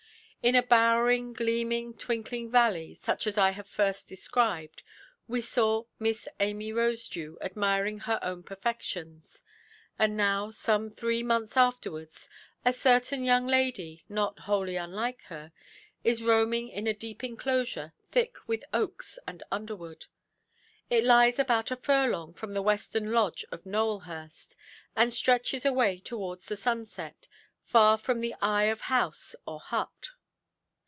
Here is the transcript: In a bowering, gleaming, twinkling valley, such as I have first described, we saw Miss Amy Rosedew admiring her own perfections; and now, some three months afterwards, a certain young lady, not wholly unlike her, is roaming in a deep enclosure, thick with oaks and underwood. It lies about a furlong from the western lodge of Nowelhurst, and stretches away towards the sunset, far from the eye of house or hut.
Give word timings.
In 0.43 0.55
a 0.55 0.63
bowering, 0.63 1.33
gleaming, 1.33 1.93
twinkling 1.93 2.49
valley, 2.49 2.95
such 2.95 3.27
as 3.27 3.37
I 3.37 3.51
have 3.51 3.67
first 3.69 4.07
described, 4.07 4.81
we 5.27 5.39
saw 5.39 5.83
Miss 5.99 6.27
Amy 6.39 6.71
Rosedew 6.73 7.37
admiring 7.43 7.99
her 7.99 8.17
own 8.23 8.41
perfections; 8.41 9.43
and 9.99 10.17
now, 10.17 10.49
some 10.49 10.89
three 10.89 11.21
months 11.21 11.55
afterwards, 11.57 12.27
a 12.65 12.73
certain 12.73 13.23
young 13.23 13.45
lady, 13.45 14.03
not 14.09 14.39
wholly 14.39 14.77
unlike 14.77 15.21
her, 15.25 15.51
is 16.03 16.23
roaming 16.23 16.69
in 16.69 16.87
a 16.87 16.93
deep 16.95 17.23
enclosure, 17.23 17.93
thick 18.11 18.35
with 18.47 18.63
oaks 18.73 19.19
and 19.27 19.43
underwood. 19.51 20.07
It 20.89 21.03
lies 21.03 21.37
about 21.37 21.69
a 21.69 21.75
furlong 21.75 22.33
from 22.33 22.55
the 22.55 22.63
western 22.63 23.11
lodge 23.11 23.45
of 23.51 23.63
Nowelhurst, 23.67 24.55
and 24.95 25.13
stretches 25.13 25.67
away 25.67 25.99
towards 25.99 26.45
the 26.47 26.57
sunset, 26.57 27.27
far 27.63 27.95
from 27.95 28.21
the 28.21 28.33
eye 28.41 28.63
of 28.63 28.81
house 28.81 29.35
or 29.45 29.59
hut. 29.59 30.13